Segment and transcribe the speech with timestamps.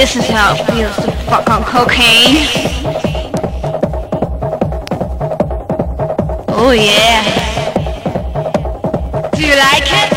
[0.00, 2.46] This is how it feels to fuck on cocaine.
[6.48, 7.20] Oh yeah.
[9.34, 10.10] Do you like it?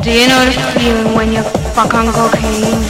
[0.00, 1.42] Do you know the feeling when you
[1.74, 2.84] fuck on cocaine?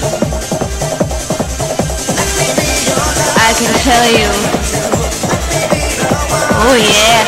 [3.40, 4.28] I can tell you.
[6.60, 7.24] Oh yeah.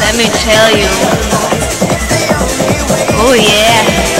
[0.00, 0.90] Let me tell you.
[3.22, 4.19] Oh yeah.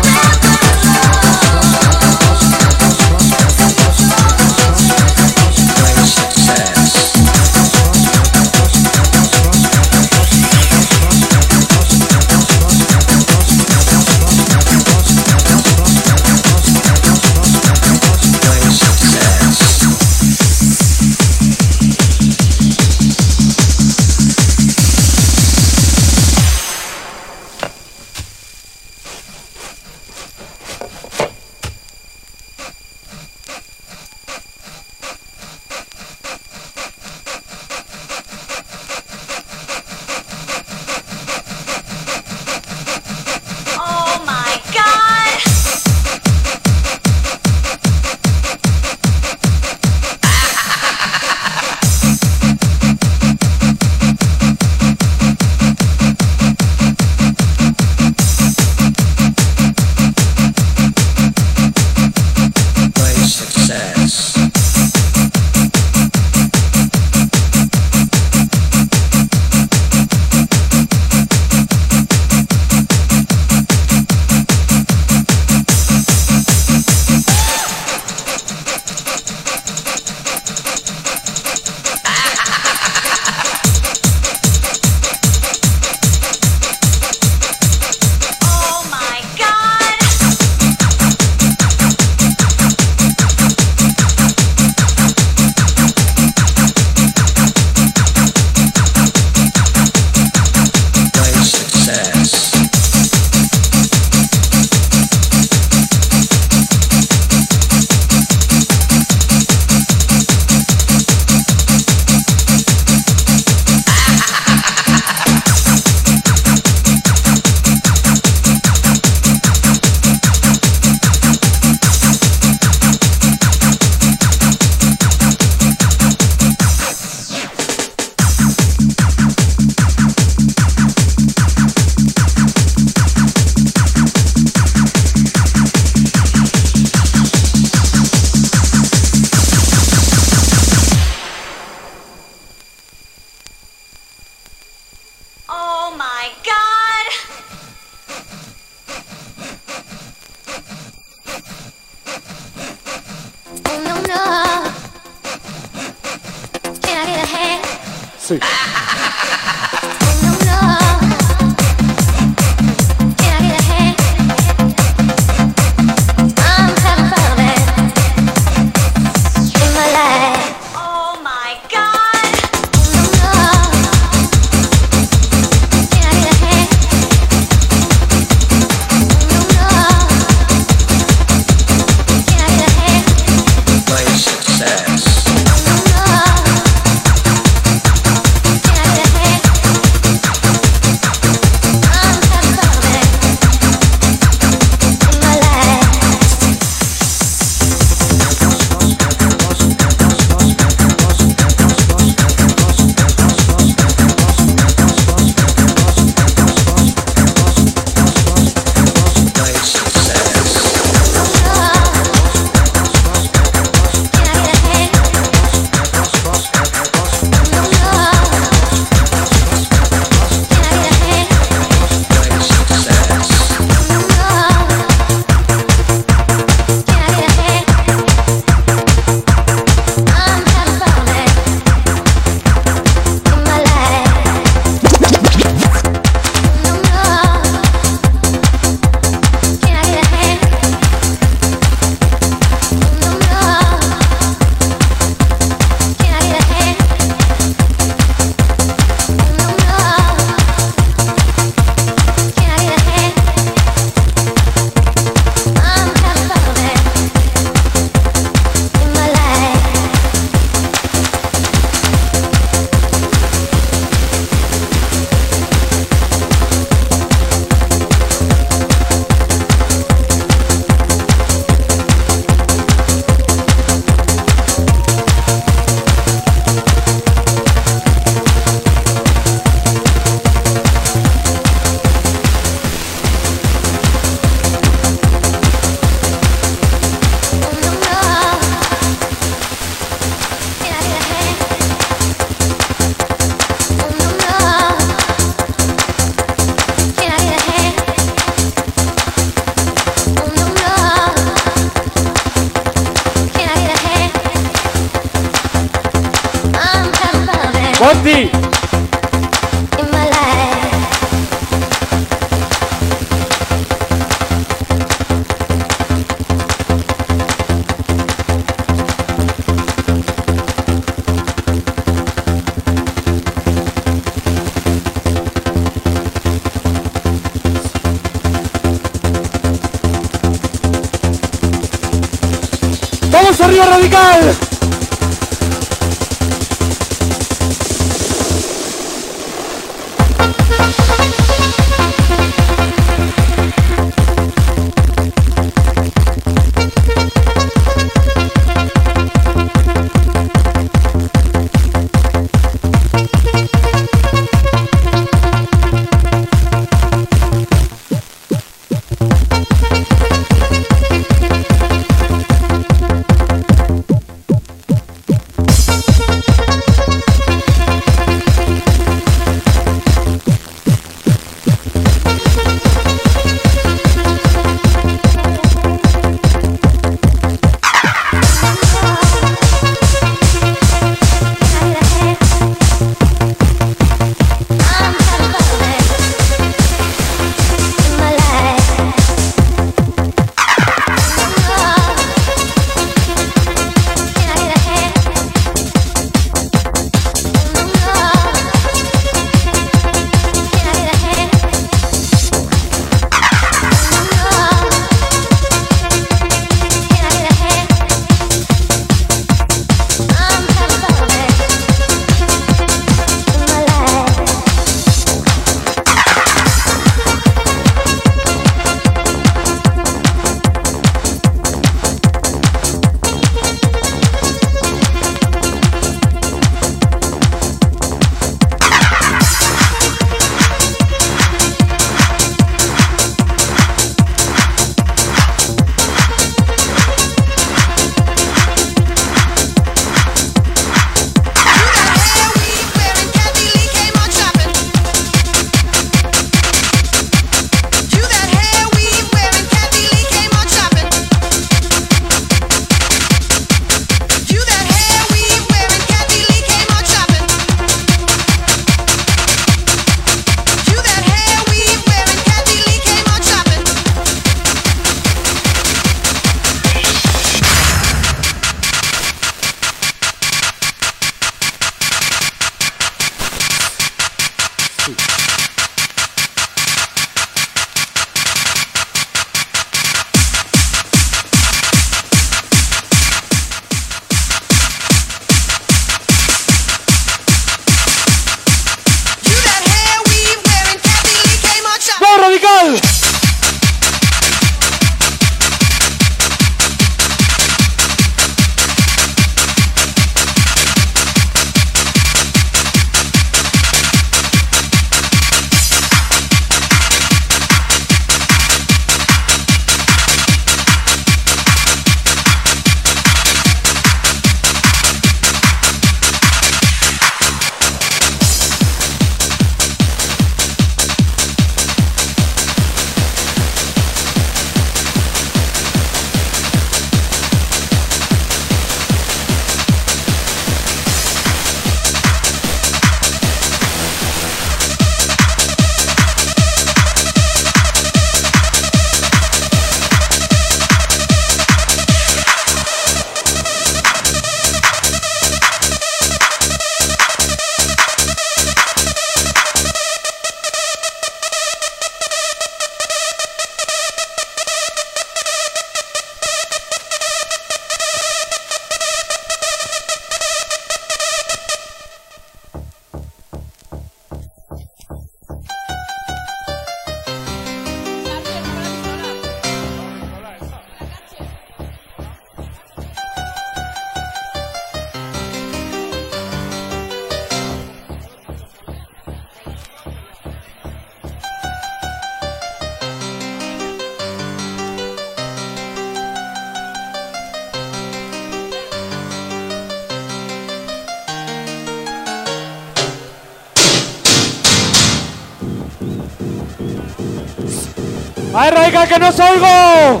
[599.00, 600.00] ¡Ay, Radical, que no os oigo!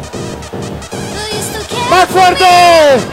[1.88, 3.09] ¡Más fuerte!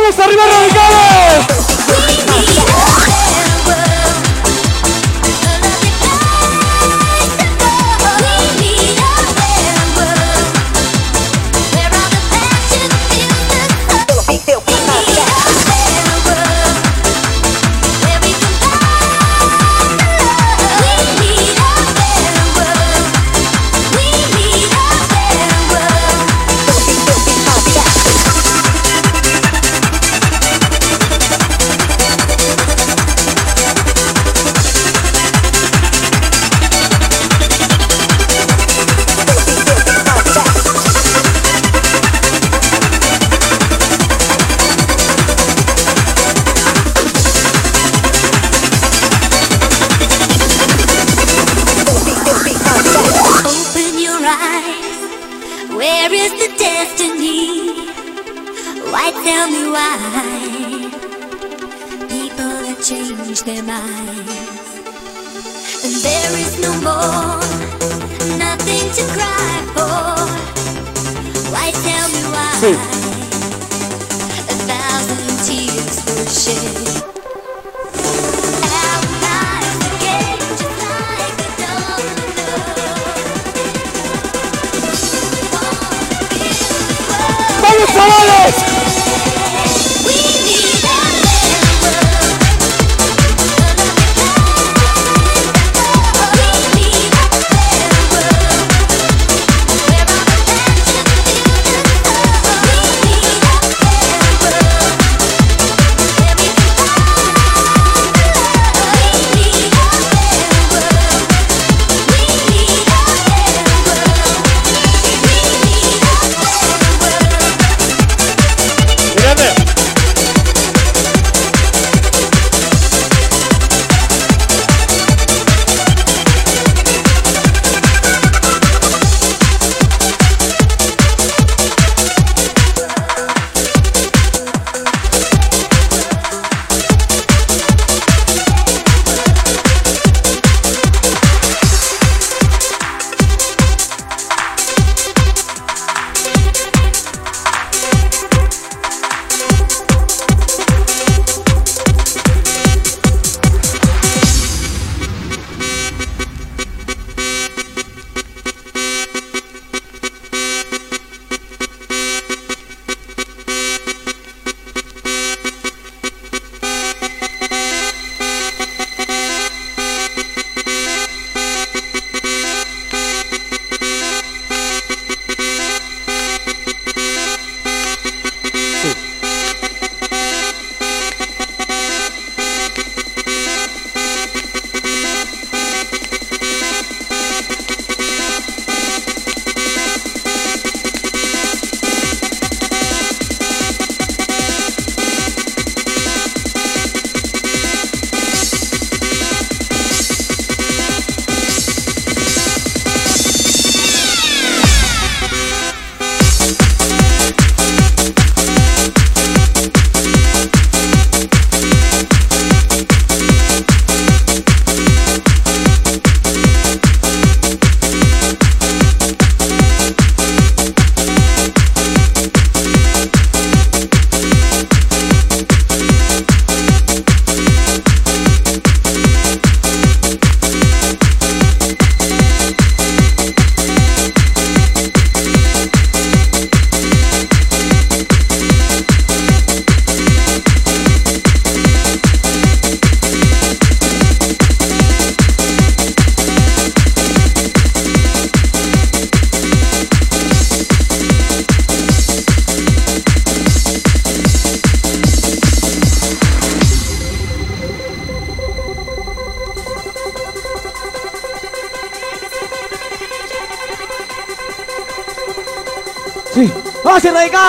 [0.00, 2.19] ¡Vamos arriba, radicales!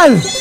[0.01, 0.40] 啊！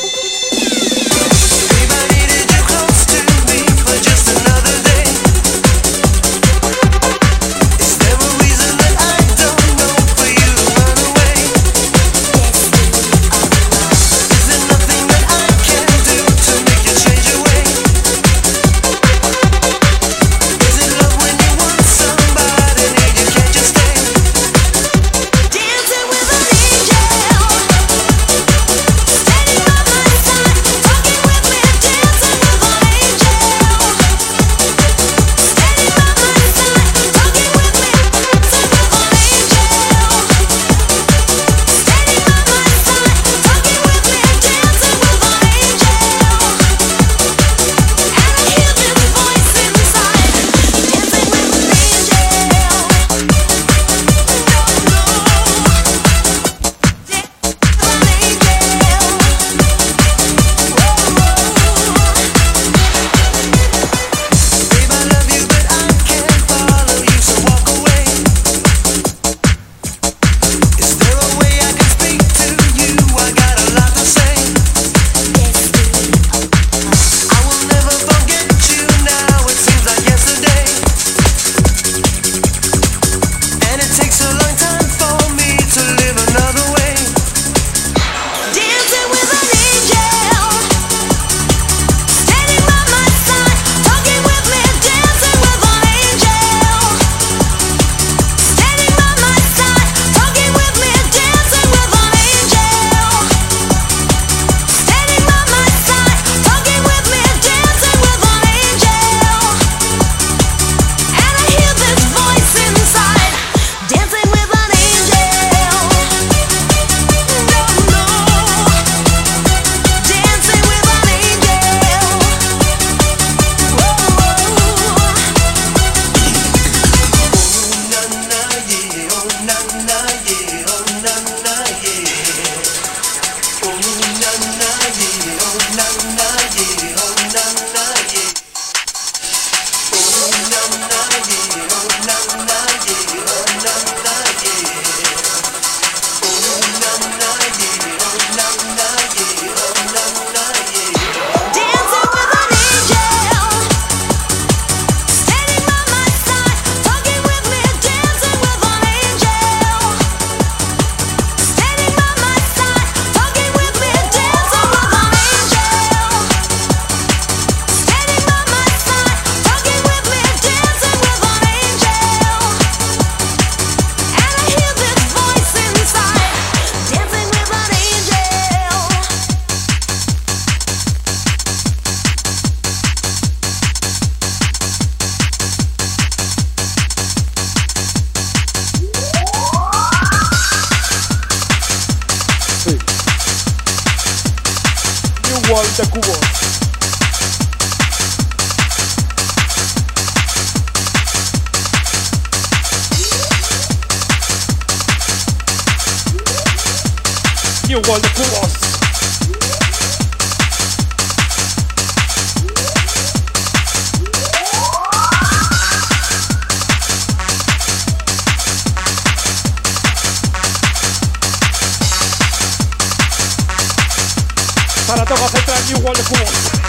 [224.86, 226.59] para toda central New World Course.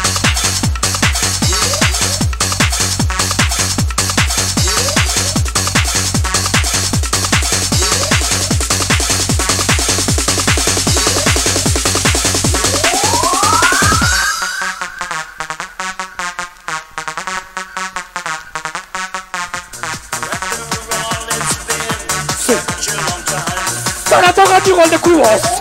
[24.52, 25.61] What do you want the crew?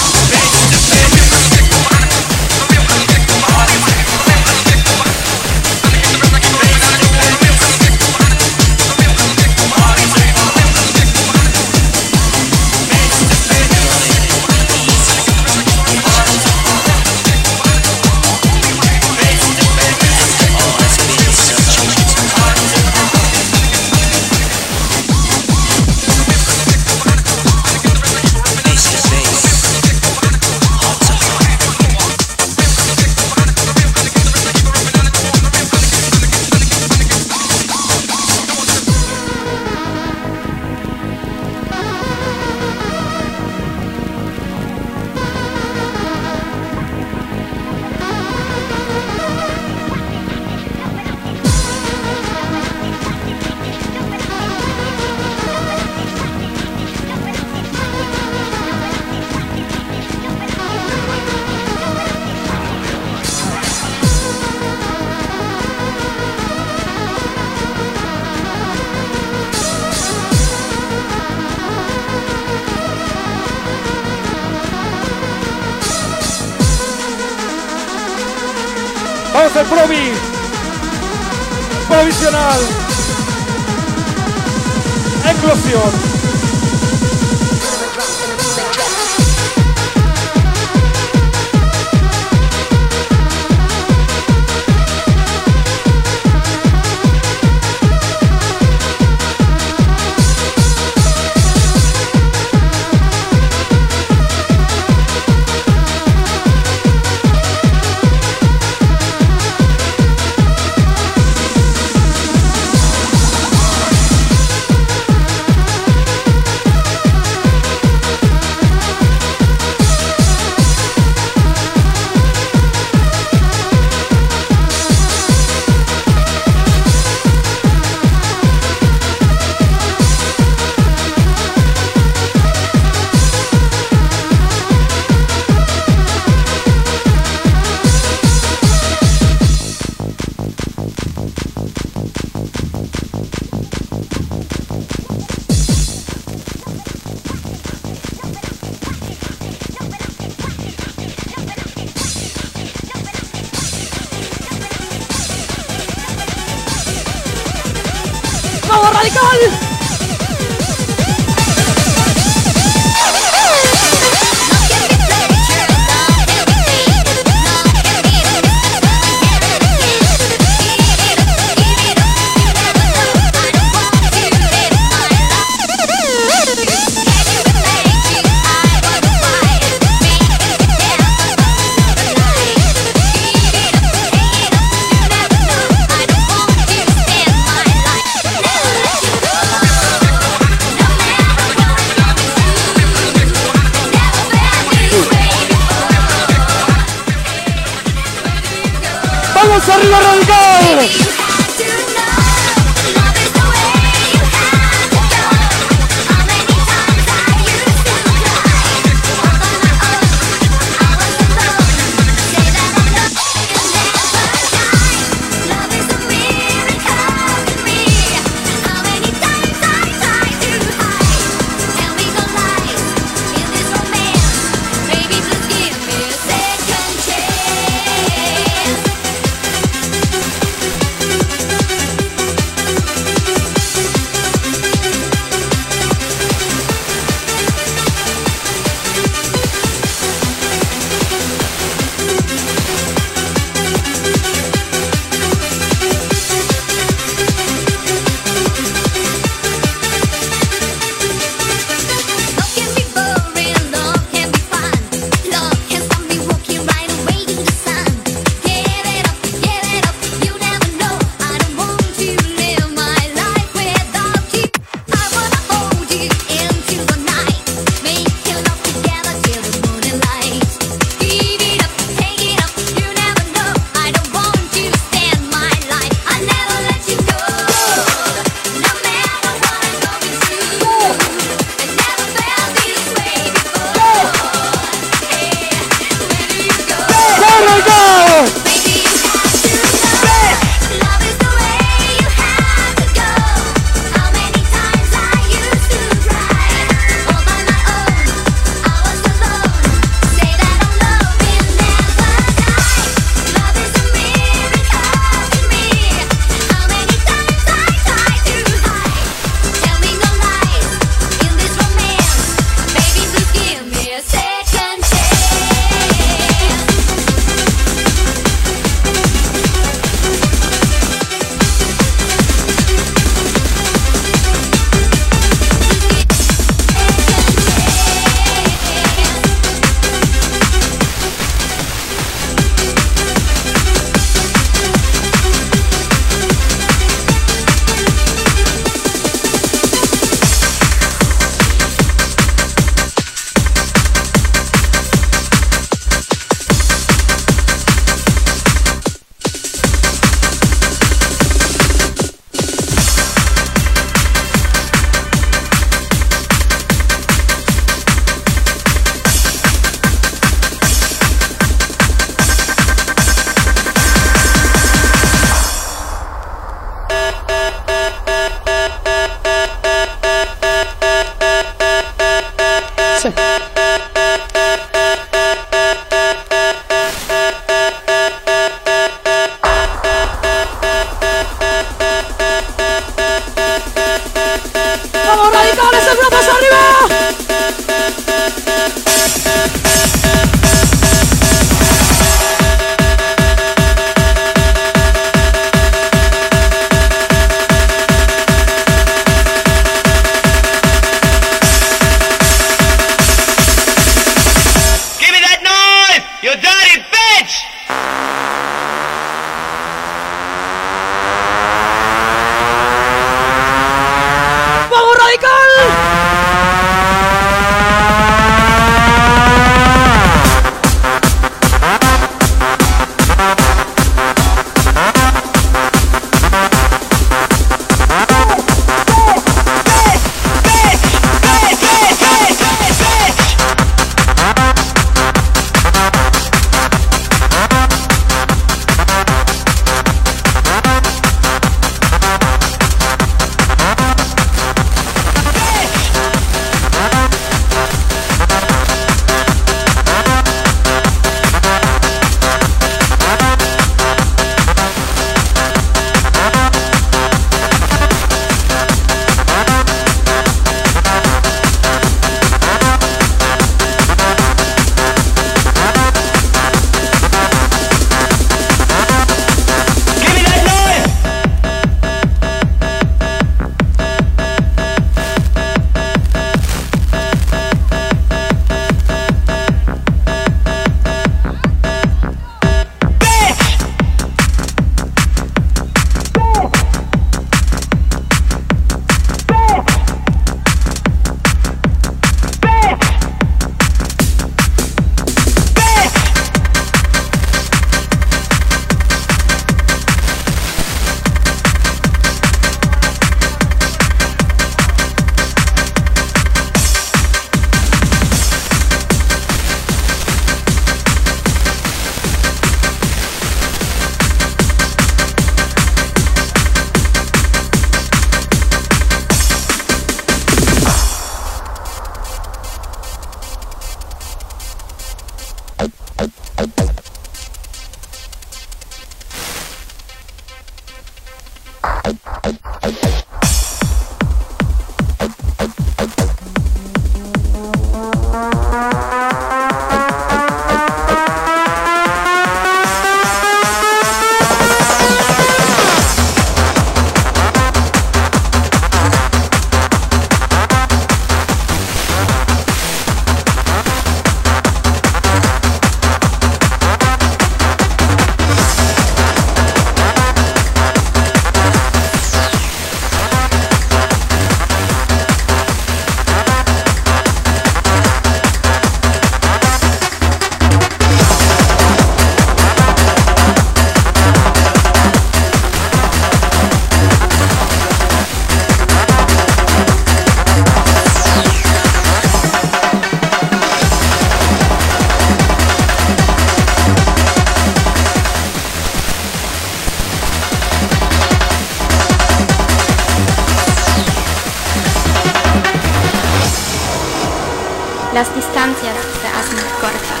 [598.54, 600.00] se hacen cortas,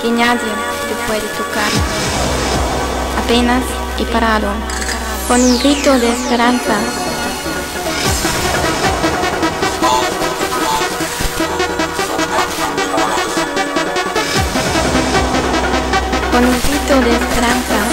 [0.00, 0.52] que nadie
[0.86, 1.70] te puede tocar.
[3.24, 3.62] Apenas
[3.98, 4.48] he parado,
[5.26, 6.74] con un grito de esperanza.
[16.30, 17.85] Con un grito de esperanza.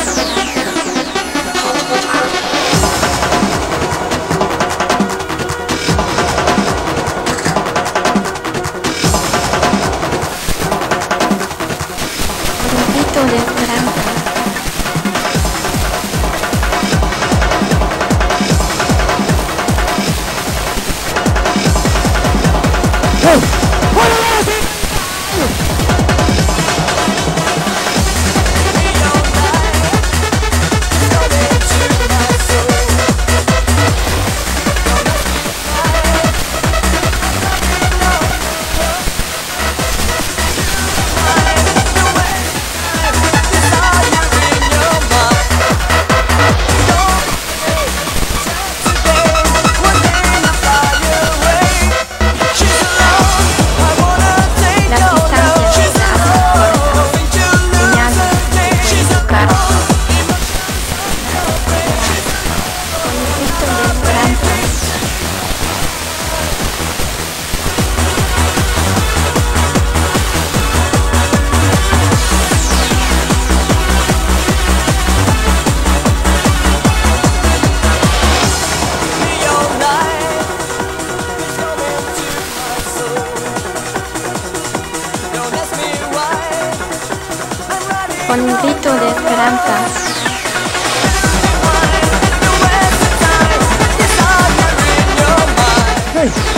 [88.33, 89.75] con un grito de esperanza.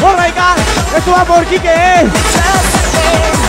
[0.02, 3.45] Oh esto va por Kike, eh.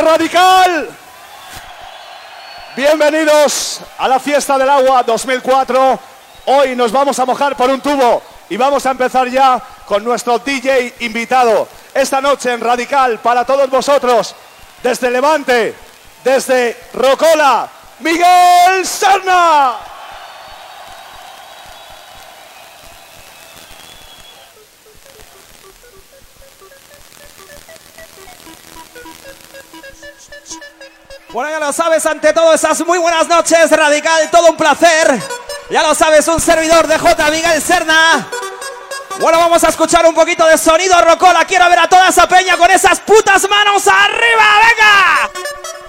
[0.00, 0.88] Radical.
[2.74, 5.98] Bienvenidos a la fiesta del agua 2004.
[6.46, 10.38] Hoy nos vamos a mojar por un tubo y vamos a empezar ya con nuestro
[10.38, 11.68] DJ invitado.
[11.92, 14.34] Esta noche en Radical para todos vosotros,
[14.82, 15.74] desde Levante,
[16.24, 17.68] desde Rocola,
[18.00, 19.91] Miguel Serna.
[31.32, 35.18] Bueno, ya lo sabes, ante todo esas muy buenas noches, Radical, todo un placer.
[35.70, 37.30] Ya lo sabes, un servidor de J.
[37.30, 38.28] Miguel Serna.
[39.18, 41.46] Bueno, vamos a escuchar un poquito de sonido rocola.
[41.46, 45.81] Quiero ver a toda esa peña con esas putas manos arriba, venga.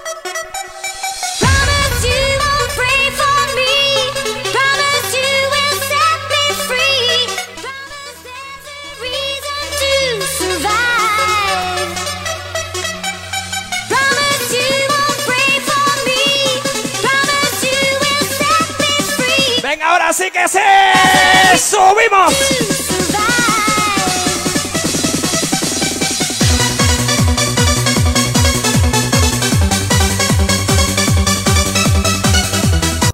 [20.12, 20.58] Sí que sí.
[21.56, 22.73] Subimos.